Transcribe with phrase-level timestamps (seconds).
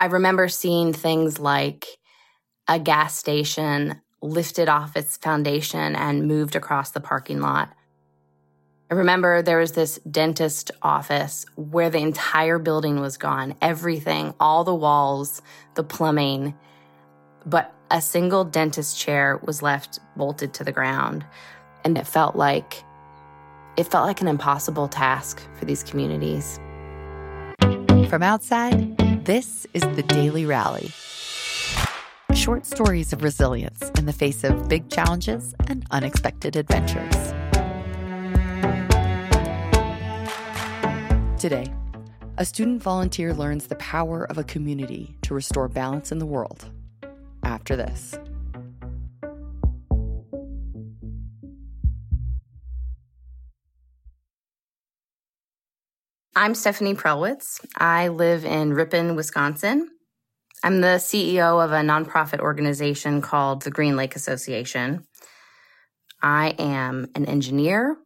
[0.00, 1.86] I remember seeing things like
[2.68, 7.72] a gas station lifted off its foundation and moved across the parking lot.
[8.90, 14.64] I remember there was this dentist office where the entire building was gone everything, all
[14.64, 15.42] the walls,
[15.74, 16.54] the plumbing,
[17.44, 21.24] but a single dentist chair was left bolted to the ground.
[21.84, 22.84] And it felt like
[23.76, 26.58] it felt like an impossible task for these communities.
[28.08, 28.97] From outside,
[29.28, 30.90] this is the Daily Rally.
[32.32, 37.34] Short stories of resilience in the face of big challenges and unexpected adventures.
[41.38, 41.70] Today,
[42.38, 46.64] a student volunteer learns the power of a community to restore balance in the world.
[47.42, 48.18] After this.
[56.40, 57.66] I'm Stephanie Prellwitz.
[57.76, 59.90] I live in Ripon, Wisconsin.
[60.62, 65.04] I'm the CEO of a nonprofit organization called the Green Lake Association.
[66.22, 67.96] I am an engineer.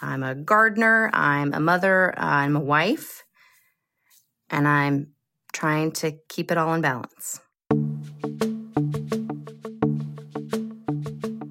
[0.00, 1.10] I'm a gardener.
[1.12, 2.16] I'm a mother.
[2.16, 3.24] I'm a wife.
[4.48, 5.14] And I'm
[5.52, 7.40] trying to keep it all in balance.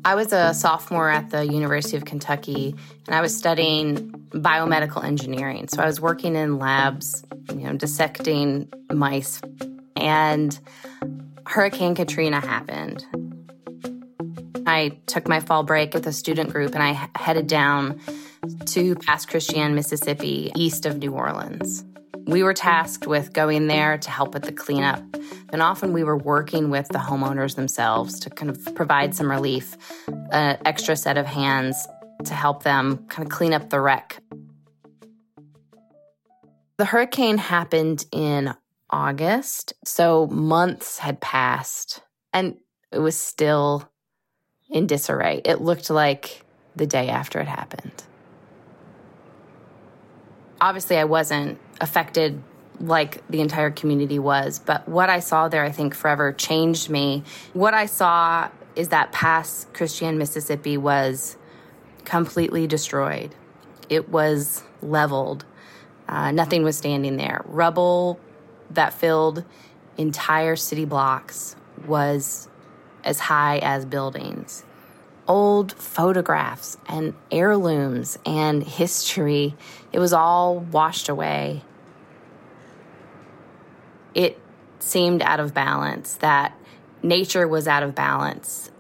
[0.06, 2.74] I was a sophomore at the University of Kentucky
[3.06, 5.68] and I was studying biomedical engineering.
[5.68, 9.42] So I was working in labs, you know, dissecting mice.
[9.96, 10.58] And
[11.46, 13.06] Hurricane Katrina happened.
[14.66, 18.00] I took my fall break with a student group and I headed down
[18.68, 21.84] to Pass Christian, Mississippi, east of New Orleans.
[22.26, 25.04] We were tasked with going there to help with the cleanup.
[25.52, 29.76] And often we were working with the homeowners themselves to kind of provide some relief,
[30.32, 31.88] an extra set of hands
[32.26, 34.22] to help them kind of clean up the wreck.
[36.78, 38.54] The hurricane happened in
[38.90, 42.02] August, so months had passed
[42.34, 42.58] and
[42.92, 43.90] it was still
[44.70, 45.42] in disarray.
[45.46, 46.44] It looked like
[46.76, 48.04] the day after it happened.
[50.60, 52.42] Obviously, I wasn't affected
[52.80, 54.60] like the entire community was.
[54.60, 57.24] But what I saw there, I think, forever changed me.
[57.54, 61.38] What I saw is that Pass Christian, Mississippi was
[62.06, 63.36] completely destroyed.
[63.90, 65.46] It was leveled.
[66.08, 67.42] Uh, nothing was standing there.
[67.46, 68.20] Rubble
[68.72, 69.44] that filled
[69.98, 72.48] entire city blocks was
[73.04, 74.64] as high as buildings.
[75.28, 79.56] Old photographs and heirlooms and history,
[79.92, 81.64] it was all washed away
[84.14, 84.40] it
[84.80, 86.58] seemed out of balance, that
[87.02, 88.71] nature was out of balance.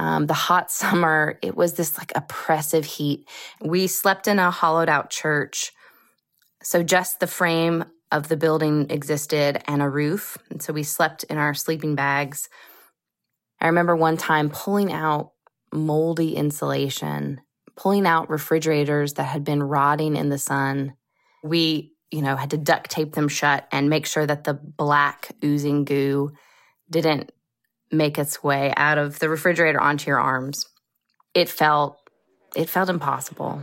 [0.00, 3.28] Um, the hot summer, it was this like oppressive heat.
[3.60, 5.72] We slept in a hollowed out church.
[6.62, 10.36] So just the frame of the building existed and a roof.
[10.50, 12.48] And so we slept in our sleeping bags.
[13.60, 15.32] I remember one time pulling out
[15.72, 17.42] moldy insulation,
[17.76, 20.94] pulling out refrigerators that had been rotting in the sun.
[21.44, 25.30] We you know, had to duct tape them shut and make sure that the black
[25.44, 26.32] oozing goo
[26.90, 27.30] didn't
[27.90, 30.66] make its way out of the refrigerator onto your arms.
[31.34, 31.98] It felt
[32.56, 33.62] it felt impossible.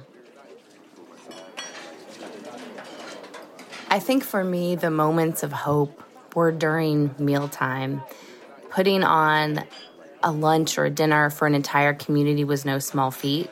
[3.89, 6.03] I think for me the moments of hope
[6.35, 8.01] were during mealtime.
[8.69, 9.63] Putting on
[10.23, 13.49] a lunch or a dinner for an entire community was no small feat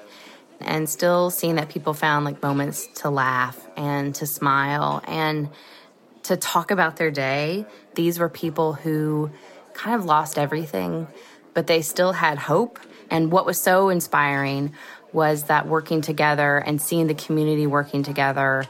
[0.61, 5.49] and still seeing that people found like moments to laugh and to smile and
[6.23, 7.65] to talk about their day.
[7.93, 9.31] These were people who
[9.75, 11.07] kind of lost everything,
[11.53, 12.79] but they still had hope.
[13.11, 14.73] And what was so inspiring
[15.13, 18.65] was that working together and seeing the community working together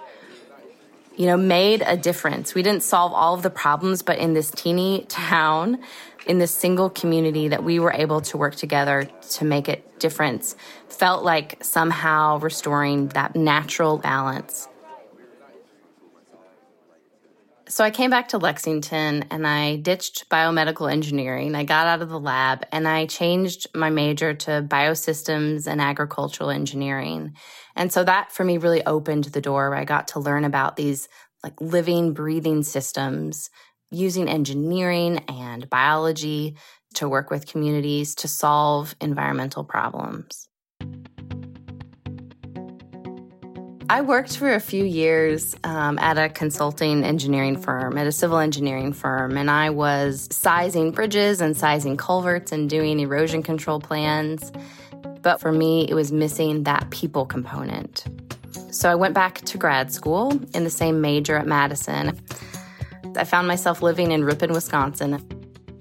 [1.15, 2.53] you know, made a difference.
[2.53, 5.79] We didn't solve all of the problems, but in this teeny town,
[6.25, 10.55] in this single community that we were able to work together to make a difference
[10.89, 14.67] felt like somehow restoring that natural balance.
[17.67, 21.55] So I came back to Lexington and I ditched biomedical engineering.
[21.55, 26.51] I got out of the lab and I changed my major to biosystems and agricultural
[26.51, 27.35] engineering.
[27.75, 30.75] And so that for me really opened the door where I got to learn about
[30.75, 31.09] these
[31.43, 33.49] like living, breathing systems
[33.89, 36.57] using engineering and biology
[36.95, 40.47] to work with communities to solve environmental problems.
[43.87, 48.39] I worked for a few years um, at a consulting engineering firm, at a civil
[48.39, 54.51] engineering firm, and I was sizing bridges and sizing culverts and doing erosion control plans.
[55.21, 58.05] But for me, it was missing that people component.
[58.71, 62.19] So I went back to grad school in the same major at Madison.
[63.15, 65.23] I found myself living in Ripon, Wisconsin,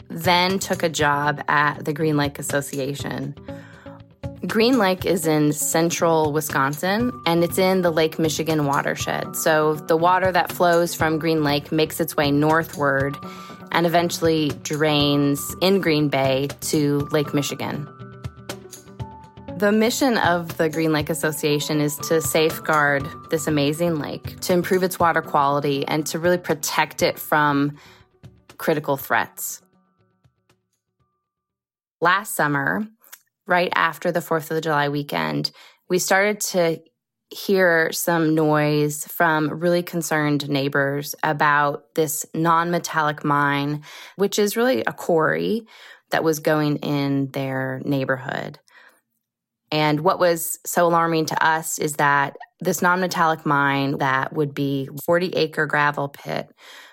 [0.09, 3.35] then took a job at the Green Lake Association.
[4.47, 9.37] Green Lake is in central Wisconsin and it's in the Lake Michigan watershed.
[9.37, 13.17] So the water that flows from Green Lake makes its way northward
[13.73, 17.89] and eventually drains in Green Bay to Lake Michigan.
[19.57, 24.83] The mission of the Green Lake Association is to safeguard this amazing lake, to improve
[24.83, 27.79] its water quality, and to really protect it from
[28.59, 29.63] critical threats.
[32.01, 32.87] Last summer,
[33.47, 35.51] right after the 4th of July weekend,
[35.89, 36.81] we started to
[37.31, 43.83] hear some noise from really concerned neighbors about this non metallic mine,
[44.17, 45.67] which is really a quarry
[46.11, 48.59] that was going in their neighborhood.
[49.73, 54.55] And what was so alarming to us is that this non metallic mine that would
[54.55, 56.49] be 40 acre gravel pit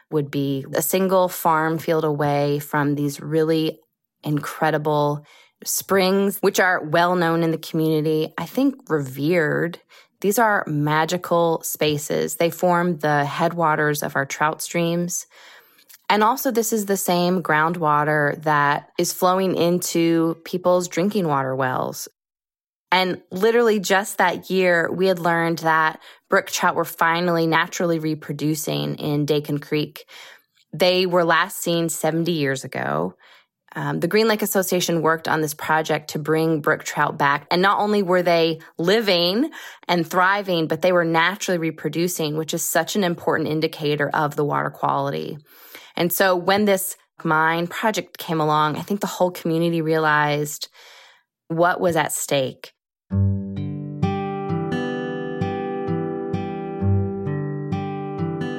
[0.09, 3.79] would be a single farm field away from these really
[4.23, 5.25] incredible
[5.63, 9.79] springs, which are well known in the community, I think revered.
[10.21, 12.35] These are magical spaces.
[12.35, 15.25] They form the headwaters of our trout streams.
[16.09, 22.07] And also, this is the same groundwater that is flowing into people's drinking water wells.
[22.91, 28.95] And literally just that year, we had learned that brook trout were finally naturally reproducing
[28.95, 30.05] in Dakin Creek.
[30.73, 33.15] They were last seen 70 years ago.
[33.73, 37.47] Um, the Green Lake Association worked on this project to bring brook trout back.
[37.49, 39.49] And not only were they living
[39.87, 44.43] and thriving, but they were naturally reproducing, which is such an important indicator of the
[44.43, 45.37] water quality.
[45.95, 50.67] And so when this mine project came along, I think the whole community realized
[51.47, 52.73] what was at stake.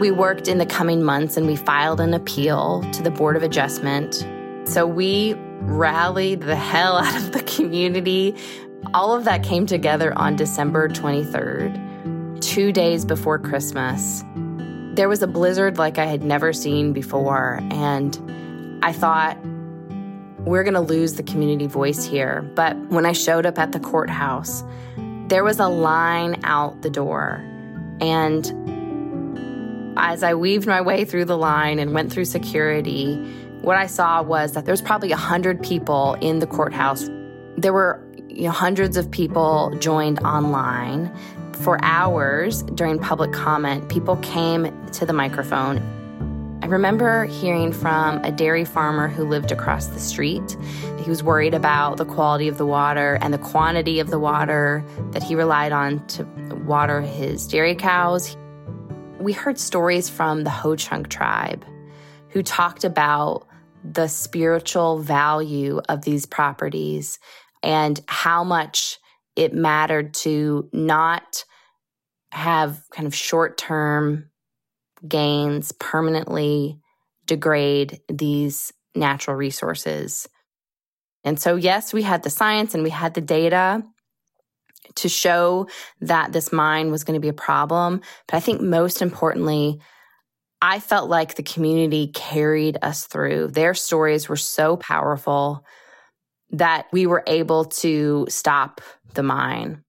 [0.01, 3.43] We worked in the coming months and we filed an appeal to the Board of
[3.43, 4.27] Adjustment
[4.73, 8.35] so we rallied the hell out of the community.
[8.95, 14.25] All of that came together on December 23rd, two days before Christmas.
[14.95, 19.39] There was a blizzard like I had never seen before, and I thought,
[20.41, 22.43] we're going to lose the community voice here.
[22.57, 24.65] But when I showed up at the courthouse,
[25.29, 27.45] there was a line out the door.
[28.01, 28.53] And
[29.97, 33.25] as I weaved my way through the line and went through security,
[33.63, 37.09] what I saw was that there was probably 100 people in the courthouse.
[37.57, 41.15] There were you know, hundreds of people joined online.
[41.53, 45.79] For hours during public comment, people came to the microphone.
[46.61, 50.57] I remember hearing from a dairy farmer who lived across the street.
[50.99, 54.85] He was worried about the quality of the water and the quantity of the water
[55.13, 56.25] that he relied on to
[56.67, 58.37] water his dairy cows.
[59.21, 61.65] We heard stories from the Ho Chunk tribe
[62.31, 63.47] who talked about
[63.85, 67.19] the spiritual value of these properties
[67.63, 68.99] and how much
[69.37, 71.45] it mattered to not
[72.33, 74.31] have kind of short term
[75.07, 76.79] gains permanently
[77.27, 80.29] degrade these natural resources.
[81.25, 83.83] And so, yes, we had the science and we had the data
[84.97, 85.69] to show
[86.01, 88.01] that this mine was going to be a problem.
[88.27, 89.81] But I think most importantly,
[90.65, 93.49] I felt like the community carried us through.
[93.49, 95.67] Their stories were so powerful
[96.53, 98.81] that we were able to stop
[99.15, 99.83] the mine.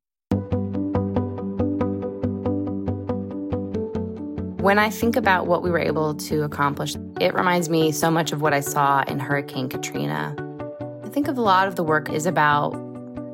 [4.64, 8.32] When I think about what we were able to accomplish, it reminds me so much
[8.32, 10.36] of what I saw in Hurricane Katrina.
[11.04, 12.72] I think of a lot of the work is about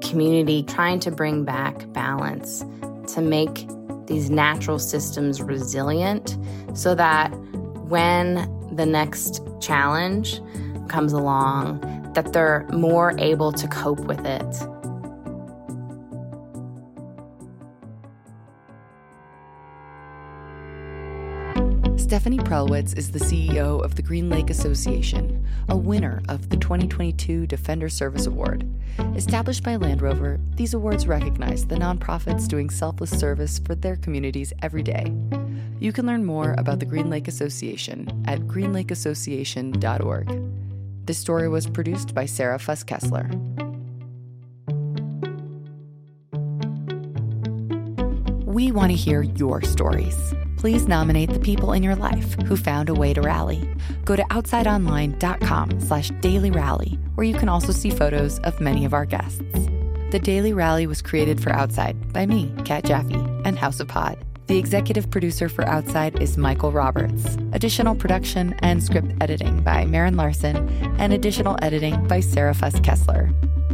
[0.01, 2.65] community trying to bring back balance,
[3.13, 3.65] to make
[4.09, 6.37] these natural systems resilient
[6.73, 7.29] so that
[7.87, 8.35] when
[8.75, 10.41] the next challenge
[10.89, 11.79] comes along,
[12.13, 14.78] that they're more able to cope with it.
[22.09, 27.45] Stephanie Prellwitz is the CEO of the Green Lake Association, a winner of the 2022
[27.45, 28.67] Defender Service Award.
[29.15, 34.51] Established by Land Rover, these awards recognize the nonprofits doing selfless service for their communities
[34.63, 35.13] every day.
[35.79, 41.05] You can learn more about the Green Lake Association at greenlakeassociation.org.
[41.05, 43.29] This story was produced by Sarah Fuss Kessler.
[48.45, 52.89] We want to hear your stories please nominate the people in your life who found
[52.89, 53.65] a way to rally.
[54.03, 58.93] Go to outsideonline.com slash daily rally, where you can also see photos of many of
[58.93, 59.41] our guests.
[60.11, 64.17] The Daily Rally was created for Outside by me, Kat Jaffe, and House of Pod.
[64.47, 67.37] The executive producer for Outside is Michael Roberts.
[67.53, 70.67] Additional production and script editing by Marin Larson,
[70.99, 73.31] and additional editing by Sarah Fuss Kessler.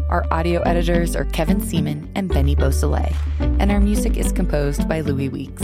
[0.10, 5.02] Our audio editors are Kevin Seaman and Benny Beausoleil, and our music is composed by
[5.02, 5.64] Louis Weeks.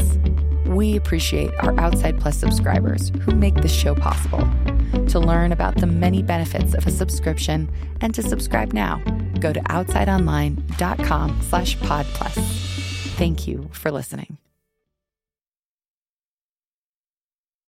[0.71, 4.47] We appreciate our Outside Plus subscribers who make this show possible.
[5.09, 9.01] To learn about the many benefits of a subscription and to subscribe now,
[9.39, 12.35] go to outsideonline.com slash podplus.
[13.17, 14.40] Thank you for listening.